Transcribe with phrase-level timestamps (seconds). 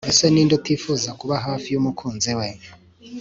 [0.11, 2.47] ese ni nde utifuza kuba hafi y'umukunzi we